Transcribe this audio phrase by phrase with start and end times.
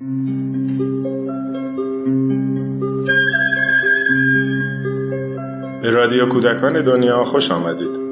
[0.00, 0.06] به
[5.90, 8.04] رادیو کودکان دنیا خوش آمدید.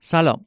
[0.00, 0.44] سلام.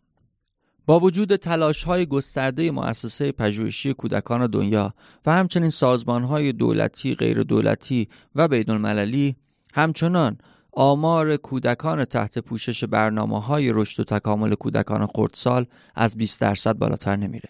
[0.86, 4.94] با وجود تلاش های گسترده مؤسسه پژوهشی کودکان دنیا
[5.26, 9.36] و همچنین سازمان های دولتی، غیر دولتی و بین المللی
[9.74, 10.38] همچنان
[10.76, 15.66] آمار کودکان تحت پوشش برنامه های رشد و تکامل کودکان خردسال
[15.96, 17.50] از 20 درصد بالاتر نمیره.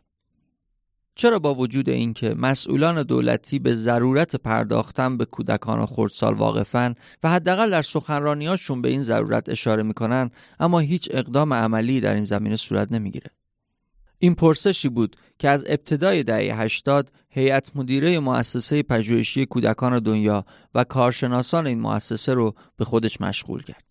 [1.15, 7.71] چرا با وجود اینکه مسئولان دولتی به ضرورت پرداختن به کودکان خردسال واقفن و حداقل
[7.71, 10.29] در سخنرانیاشون به این ضرورت اشاره می‌کنن
[10.59, 13.31] اما هیچ اقدام عملی در این زمینه صورت نمی‌گیره
[14.19, 20.83] این پرسشی بود که از ابتدای دهه 80 هیئت مدیره مؤسسه پژوهشی کودکان دنیا و
[20.83, 23.83] کارشناسان این مؤسسه رو به خودش مشغول کرد.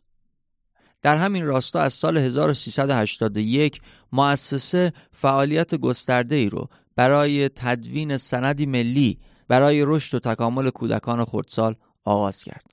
[1.03, 3.81] در همین راستا از سال 1381
[4.13, 11.75] مؤسسه فعالیت گسترده ای رو برای تدوین سندی ملی برای رشد و تکامل کودکان خردسال
[12.05, 12.65] آغاز کرد.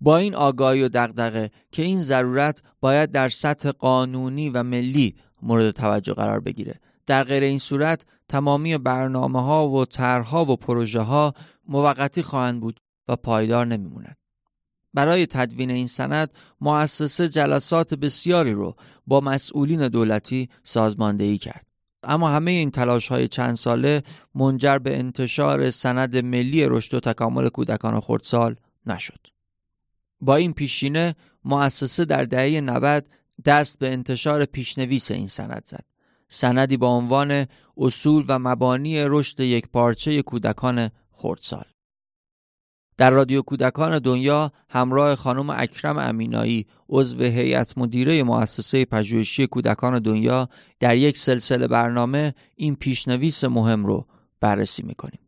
[0.00, 5.70] با این آگاهی و دغدغه که این ضرورت باید در سطح قانونی و ملی مورد
[5.70, 6.80] توجه قرار بگیره.
[7.06, 11.34] در غیر این صورت تمامی برنامه ها و طرحها و پروژه ها
[11.68, 14.16] موقتی خواهند بود و پایدار نمیمونند.
[14.94, 18.76] برای تدوین این سند مؤسسه جلسات بسیاری رو
[19.06, 21.66] با مسئولین دولتی سازماندهی کرد.
[22.02, 24.02] اما همه این تلاش های چند ساله
[24.34, 28.56] منجر به انتشار سند ملی رشد و تکامل کودکان خردسال
[28.86, 29.26] نشد.
[30.20, 33.06] با این پیشینه مؤسسه در دهه 90
[33.44, 35.84] دست به انتشار پیشنویس این سند زد.
[36.28, 41.64] سندی با عنوان اصول و مبانی رشد یک پارچه کودکان خردسال.
[42.96, 50.48] در رادیو کودکان دنیا همراه خانم اکرم امینایی عضو هیئت مدیره مؤسسه پژوهشی کودکان دنیا
[50.80, 54.06] در یک سلسله برنامه این پیشنویس مهم رو
[54.40, 55.21] بررسی می‌کنیم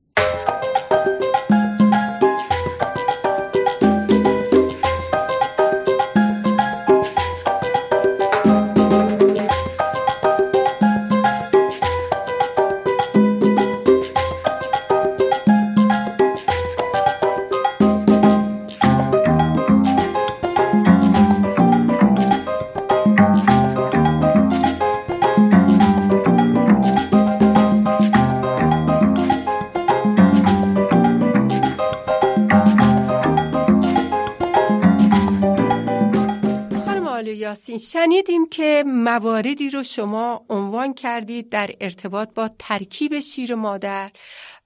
[37.92, 44.10] شنیدیم که مواردی رو شما عنوان کردید در ارتباط با ترکیب شیر مادر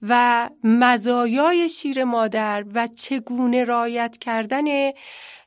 [0.01, 4.91] و مزایای شیر مادر و چگونه رایت کردن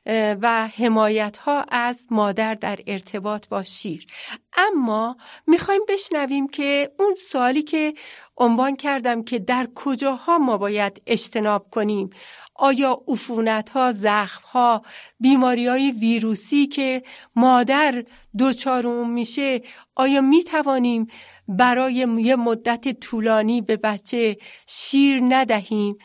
[0.05, 4.07] و حمایت ها از مادر در ارتباط با شیر.
[4.53, 7.93] اما می‌خوایم بشنویم که اون سوالی که
[8.37, 12.09] عنوان کردم که در کجاها ما باید اجتناب کنیم.
[12.55, 14.81] آیا عفونت ها زخم ها
[15.19, 17.03] بیماری های ویروسی که
[17.35, 18.03] مادر
[18.39, 19.61] دچار اون میشه
[19.95, 21.07] آیا می توانیم
[21.47, 24.37] برای یه مدت طولانی به بچه
[24.67, 25.97] شیر ندهیم؟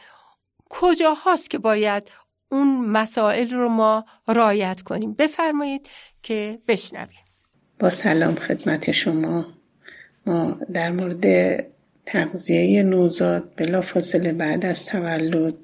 [0.70, 2.10] کجا هاست که باید
[2.50, 5.12] اون مسائل رو ما رایت کنیم.
[5.14, 5.88] بفرمایید
[6.22, 7.24] که بشنویم.
[7.78, 9.46] با سلام خدمت شما.
[10.26, 11.24] ما در مورد
[12.06, 15.54] تغذیه نوزاد بلا فاصله بعد از تولد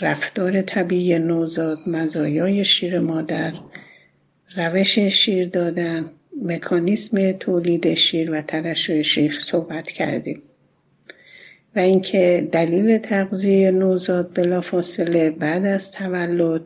[0.00, 3.52] رفتار طبیعی نوزاد مزایای شیر مادر
[4.56, 6.10] روش شیر دادن
[6.42, 10.42] مکانیسم تولید شیر و ترشح شیر صحبت کردیم.
[11.76, 16.62] و اینکه دلیل تغذیه نوزاد بلافاصله بعد از تولد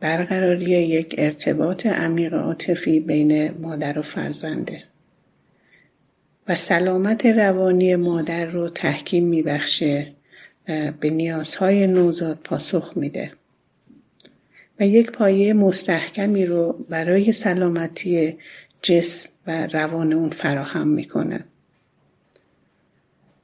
[0.00, 4.82] برقراری یک ارتباط عمیق عاطفی بین مادر و فرزنده.
[6.48, 10.12] و سلامت روانی مادر رو تحکیم میبخشه
[11.00, 13.30] به نیازهای نوزاد پاسخ میده.
[14.80, 18.38] و یک پایه مستحکمی رو برای سلامتی
[18.82, 21.44] جسم و روان اون فراهم می‌کنه.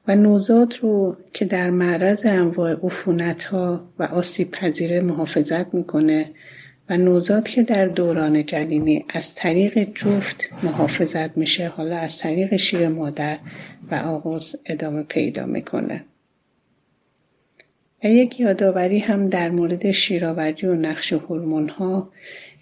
[0.07, 6.31] و نوزاد رو که در معرض انواع عفونت ها و آسیب پذیره محافظت می‌کنه
[6.89, 12.87] و نوزاد که در دوران جنینی از طریق جفت محافظت میشه حالا از طریق شیر
[12.87, 13.37] مادر
[13.91, 16.03] و آغاز ادامه پیدا می‌کنه.
[18.03, 22.09] و یک یادآوری هم در مورد شیراوری و نقش هورمون ها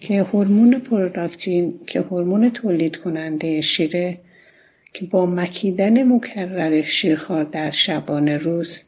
[0.00, 4.18] که هورمون پرولاکتین که هورمون تولید کننده شیره
[4.94, 8.82] که با مکیدن مکرر شیرخوار در شبانه روز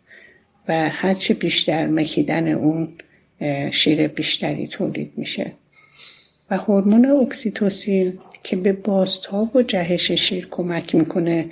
[0.69, 2.89] و هرچه بیشتر مکیدن اون
[3.71, 5.53] شیر بیشتری تولید میشه.
[6.51, 11.47] و هورمون اکسیتوسین که به بازتاب و جهش شیر کمک می‌کنه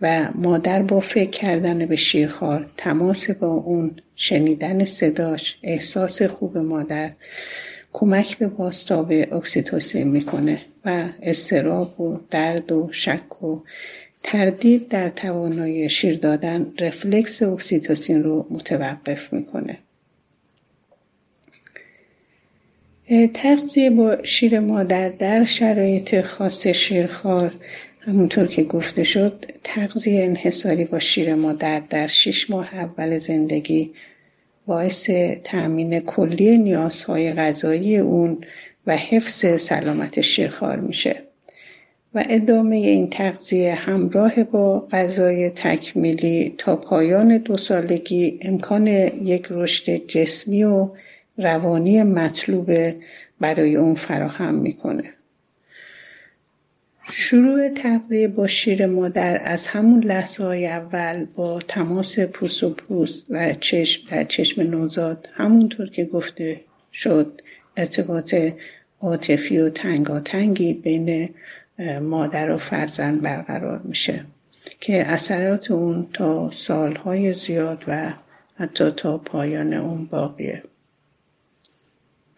[0.00, 7.12] و مادر با فکر کردن به شیرخوار تماس با اون شنیدن صداش احساس خوب مادر
[7.92, 10.60] کمک به بازتاب اکسیتوسین می‌کنه.
[11.66, 13.60] و و درد و شک و
[14.22, 19.78] تردید در توانایی شیر دادن رفلکس اکسیتوسین رو متوقف می‌کنه.
[23.34, 27.52] تغذیه با شیر مادر در شرایط خاص شیرخوار
[28.00, 33.90] همونطور که گفته شد تغذیه انحصاری با شیر مادر در شش ماه اول زندگی
[34.66, 35.10] باعث
[35.44, 38.38] تأمین کلی نیازهای غذایی اون
[38.88, 41.22] و حفظ سلامت شیرخوار میشه.
[42.14, 49.96] و ادامه این تغذیه همراه با غذای تکمیلی تا پایان دو سالگی امکان یک رشد
[50.06, 50.88] جسمی و
[51.38, 52.70] روانی مطلوب
[53.40, 55.04] برای اون فراهم می‌کنه.
[57.10, 63.26] شروع تغذیه با شیر مادر از همون لحظه های اول با تماس پوست و پوست
[63.30, 66.60] و چشم و چشم نوزاد همونطور که گفته
[66.92, 67.42] شد
[67.76, 68.34] ارتباط
[69.00, 71.30] عاطفی و تنگاتنگی بین
[72.02, 74.24] مادر و فرزند برقرار میشه
[74.80, 78.12] که اثرات اون تا سالهای زیاد و
[78.58, 80.62] حتی تا پایان اون باقیه.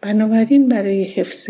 [0.01, 1.49] بنابراین برای حفظ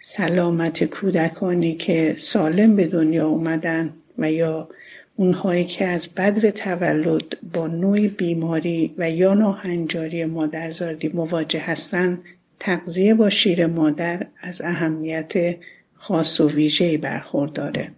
[0.00, 4.68] سلامت کودکانی که سالم به دنیا اومدن و یا
[5.16, 12.22] اونهایی که از بدر تولد با نوع بیماری و یا ناهنجاری مادرزادی مواجه هستند
[12.60, 15.56] تغذیه با شیر مادر از اهمیت
[15.94, 17.90] خاص و ویژه‌ای برخورداره.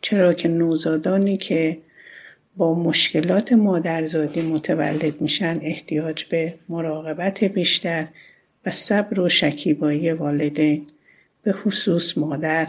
[0.00, 1.78] چرا که نوزادانی که
[2.56, 8.06] با مشکلات مادرزادی متولد میشن احتیاج به مراقبت بیشتر
[8.66, 10.86] و صبر و شکیبایی والدین
[11.42, 12.68] به خصوص مادر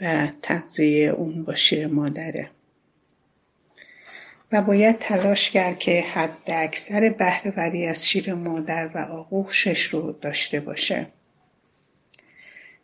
[0.00, 2.50] و تغذیه اون با شیر مادره.
[4.52, 10.60] و باید تلاش کرد که حد اکثر بهرهوری از شیر مادر و آغوشش رو داشته
[10.60, 11.06] باشه.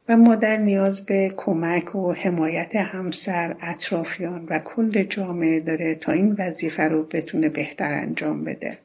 [0.09, 6.37] و مادر نیاز به کمک و حمایت همسر اطرافیان و کل جامعه داره تا این
[6.39, 8.79] وظیفه رو بتونه بهتر انجام بده.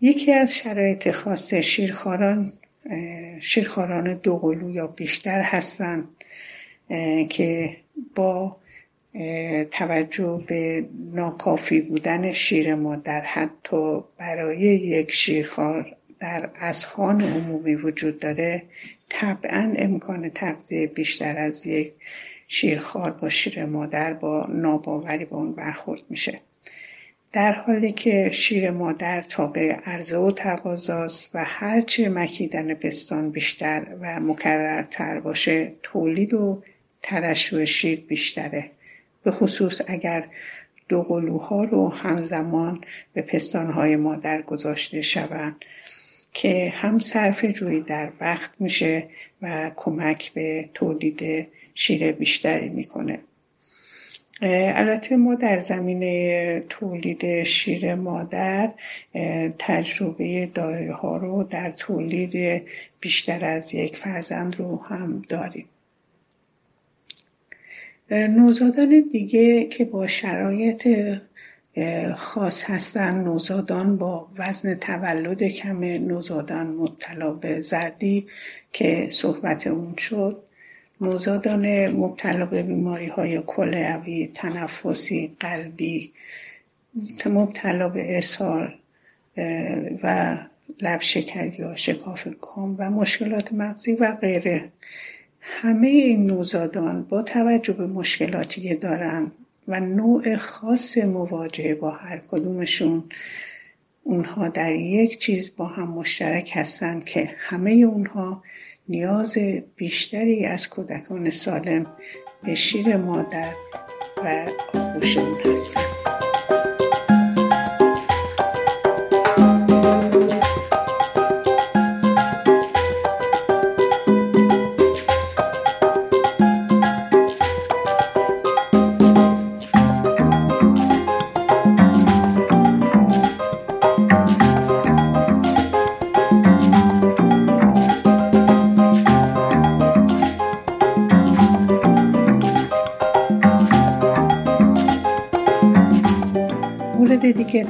[0.00, 2.52] یکی از شرایط خاص شیرخواران
[3.40, 6.08] شیرخواران دوقلو یا بیشتر هستند
[7.28, 7.76] که
[8.14, 8.56] با
[9.70, 18.62] توجه به ناکافی بودن شیر مادر حتی برای یک شیرخوار در اسخان عمومی وجود داره
[19.08, 21.92] طبعا امکان تغذیه بیشتر از یک
[22.48, 26.40] شیرخوار با شیر مادر با ناباوری با اون برخورد میشه.
[27.32, 34.20] در حالی که شیر مادر تابع عرضه و تقاضاست و هرچه مکیدن پستان بیشتر و
[34.20, 36.62] مکررتر باشه تولید و
[37.02, 38.70] ترشح شیر بیشتره.
[39.24, 40.24] به خصوص اگر
[40.88, 45.64] دو قلوها رو همزمان به پستانهای مادر گذاشته شوند
[46.32, 49.06] که هم صرف جویی در وقت میشه
[49.42, 53.18] و کمک به تولید شیر بیشتری می‌کنه.
[54.42, 58.70] البته ما در زمینه تولید شیر مادر
[59.58, 62.62] تجربه دایه ها رو در تولید
[63.00, 65.66] بیشتر از یک فرزند رو هم داریم.
[68.14, 70.88] نوزادان دیگه که با شرایط
[72.16, 78.26] خاص هستن نوزادان با وزن تولد کم نوزادان مبتلا به زردی
[78.72, 80.42] که صحبت اون شد.
[81.00, 86.12] نوزادان مبتلا به بیماری های کلوی تنفسی قلبی
[87.26, 88.74] مبتلا به اسهال
[90.02, 90.38] و
[90.80, 94.68] لب شکر یا شکاف کام و مشکلات مغزی و غیره.
[95.46, 99.32] همه این نوزادان با توجه به مشکلاتی که دارن
[99.68, 103.04] و نوع خاص مواجهه با هر کدومشون
[104.02, 108.42] اونها در یک چیز با هم مشترک هستن که همه اونها
[108.88, 109.38] نیاز
[109.76, 111.86] بیشتری از کودکان سالم
[112.44, 113.52] به شیر مادر
[114.24, 116.03] و آغوش اون هستند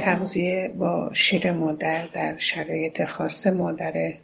[0.05, 4.19] تغذیه با شیر مادر در شرایط خاص مادره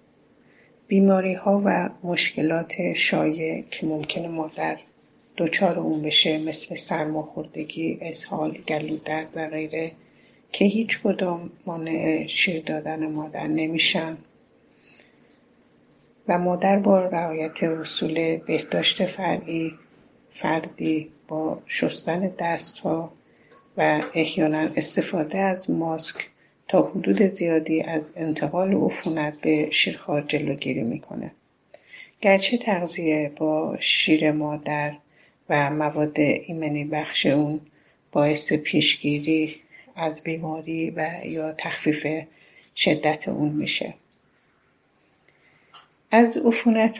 [0.88, 4.78] بیماری ها و مشکلات شایع که ممکنه مادر
[5.36, 9.92] دچار اون بشه مثل سرماخوردگی، اسهال، گلودرد و غیره
[10.52, 14.16] که هیچ کدام مانع شیر دادن مادر نمیشن.
[16.28, 19.74] و مادر با رعایت اصول بهداشت فردی
[20.32, 23.12] فردی با شستن دستها
[23.76, 26.28] و احیانا استفاده از ماسک
[26.68, 31.30] تا حدود زیادی از انتقال عفونت به شیرخوار جلوگیری می‌کنه.
[32.20, 34.92] گرچه تغذیه با شیر مادر
[35.48, 37.60] و مواد ایمنی بخش اون
[38.12, 39.56] باعث پیشگیری
[39.96, 42.06] از بیماری و یا تخفیف
[42.76, 43.94] شدت اون میشه.
[46.10, 46.40] از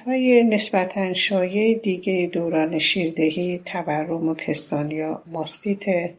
[0.06, 6.10] های نسبتا شایع دیگه دوران شیردهی تورم و پستان یا ماستیت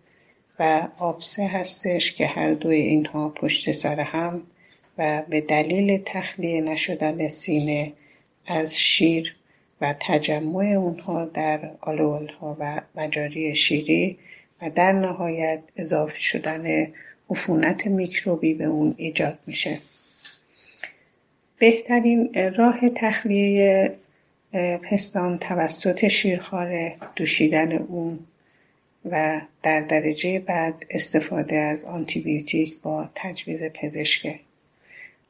[0.62, 4.42] و آبسه هستش که هر دوی اینها پشت سر هم
[4.98, 7.94] و به دلیل تخلیه نشدن سینه
[8.48, 9.36] از شیر
[9.82, 11.72] و تجمع اونها در
[12.42, 14.18] ها و مجاری شیری
[14.62, 16.88] و در نهایت اضافه شدن
[17.30, 19.78] عفونت میکروبی به اون ایجاد میشه.
[21.60, 23.96] بهترین راه تخلیه
[24.92, 28.20] پستان توسط شیرخواره دوشیدن اون
[29.06, 34.40] و در درجه بعد استفاده از آنتیبیوتیک با تجویز پزشکه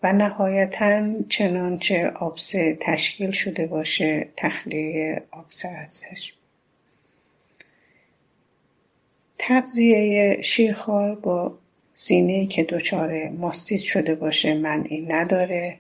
[0.04, 6.34] و نهایتا چنانچه آبسه تشکیل شده باشه تخلیه آبسه هستش.
[9.38, 11.58] تغذیه شیرخوار با
[11.94, 15.78] سینه که دچار ماستیت شده باشه منعی نداره.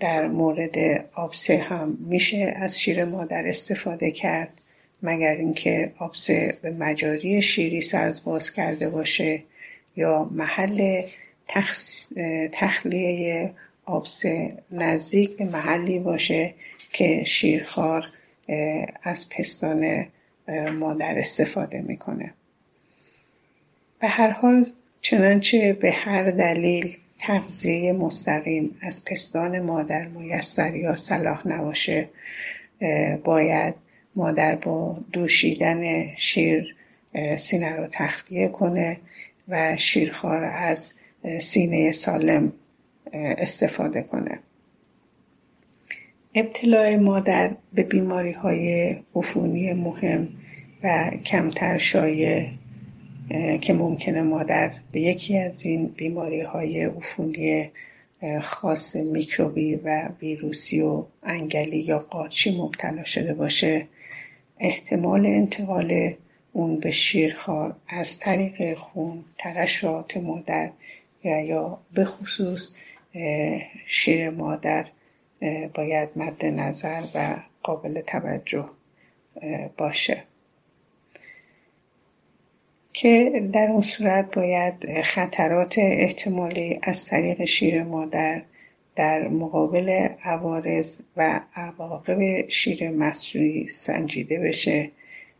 [0.00, 4.60] در مورد آبسه هم میشه از شیر مادر استفاده کرد.
[5.04, 7.82] مگر اینکه آبسه به مجاری شیری
[8.24, 9.42] باز کرده باشه
[9.96, 11.02] یا محل
[12.52, 13.50] تخلیه
[13.84, 16.54] آبسه نزدیک به محلی باشه
[16.92, 18.06] که شیرخوار
[19.02, 20.06] از پستان
[20.72, 22.34] مادر استفاده می‌کنه.
[24.00, 24.66] به هر حال
[25.00, 32.08] چنانچه به هر دلیل تغذیه مستقیم از پستان مادر میسر یا صلاح نباشه
[33.24, 33.74] باید
[34.16, 36.76] مادر با دوشیدن شیر
[37.36, 39.00] سینه رو تخلیه کنه
[39.48, 40.92] و شیرخوار از
[41.38, 42.52] سینه سالم
[43.12, 44.38] استفاده کنه.
[46.34, 50.28] ابتلاع مادر به بیماری های عفونی مهم
[50.82, 52.48] و کمتر شایع
[53.60, 57.70] که ممکنه مادر به یکی از این بیماری های عفونی
[58.40, 63.86] خاص میکروبی و ویروسی و انگلی یا قارچی مبتلا شده باشه.
[64.60, 66.14] احتمال انتقال
[66.52, 70.70] اون به شیرخوار از طریق خون ترشحات مادر
[71.24, 72.74] یا به خصوص
[73.86, 74.86] شیر مادر
[75.74, 78.68] باید مد نظر و قابل توجه
[79.76, 80.22] باشه.
[82.92, 88.42] که در اون صورت باید خطرات احتمالی از طریق شیر مادر
[88.96, 94.90] در مقابل عوارض و عواقب شیر مصنوعی سنجیده بشه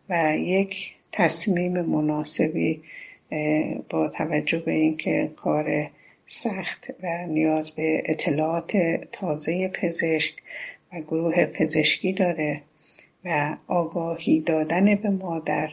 [0.08, 2.82] و یک تصمیم مناسبی
[3.90, 5.90] با توجه به اینکه کار
[6.26, 8.76] سخت و نیاز به اطلاعات
[9.12, 10.34] تازه پزشک
[10.92, 12.62] و گروه پزشکی داره
[13.24, 15.72] و آگاهی دادن به مادر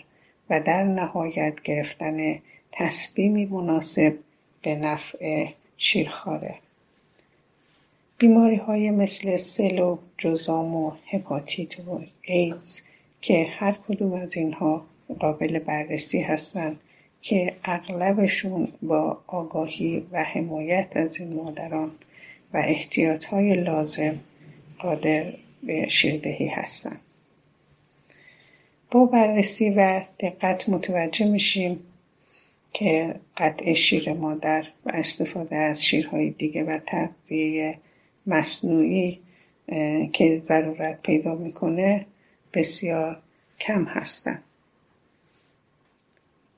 [0.49, 2.39] و در نهایت گرفتن
[2.71, 4.17] تصمیمی مناسب
[4.61, 5.47] به نفع
[5.77, 6.55] شیرخواره.
[8.21, 12.81] بیماری های مثل سل و جزام و هپاتیت و ایدز
[13.21, 14.85] که هر کدوم از اینها
[15.19, 16.79] قابل بررسی هستند
[17.21, 21.91] که اغلبشون با آگاهی و حمایت از این مادران
[22.53, 24.19] و احتیاط های لازم
[24.79, 26.99] قادر به شیردهی هستند.
[28.91, 31.79] با بررسی و دقت متوجه میشیم
[32.73, 37.77] که قطع شیر مادر و استفاده از شیرهای دیگه و تغذیه
[38.27, 39.19] مصنوعی
[40.13, 42.05] که ضرورت پیدا می‌کنه
[42.53, 43.21] بسیار
[43.59, 44.43] کم هستند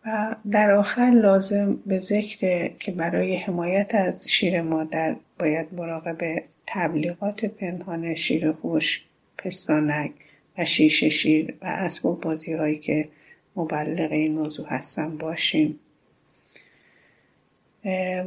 [0.05, 7.45] و در آخر لازم به ذکر که برای حمایت از شیر مادر باید مراقب تبلیغات
[7.45, 9.03] پنهان شیر خوش
[9.37, 10.11] پستانک
[10.57, 13.09] و شیشه شیر و اسباب بازی هایی که
[13.55, 15.79] مبلغ این موضوع هستن باشیم.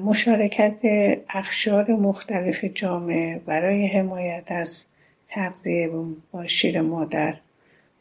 [0.05, 0.81] مشارکت
[1.29, 4.87] اخشار مختلف جامعه برای حمایت از
[5.29, 5.91] تغذیه
[6.33, 7.37] با شیر مادر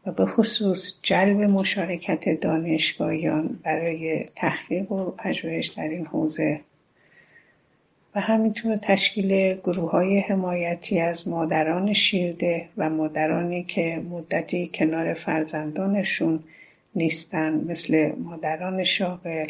[0.06, 6.62] و به خصوص جلب مشارکت دانشگاهیان برای تحقیق و پژوهش در این حوزه.
[8.16, 16.44] و همینطور تشکیل گروه های حمایتی از مادران شیرده و مادرانی که مدتی کنار فرزندانشون
[16.96, 19.48] نیستن مثل مادران شاغل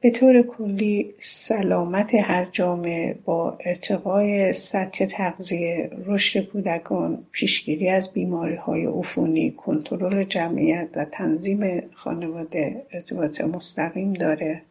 [0.00, 8.54] به طور کلی سلامت هر جامعه با ارتقای سطح تغذیه رشد کودکان پیشگیری از بیماری
[8.54, 14.62] های عفونی کنترل جمعیت و تنظیم خانواده ارتباط مستقیم داره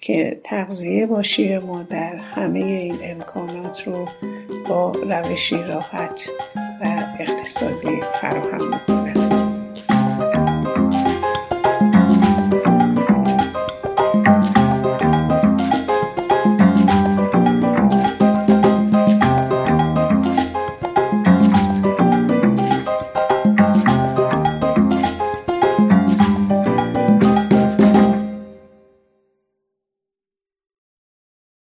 [0.00, 4.08] که تغذیه با شیر مادر همه این امکانات رو
[4.68, 6.30] با روشی راحت
[6.80, 9.39] و اقتصادی فراهم می‌کنه.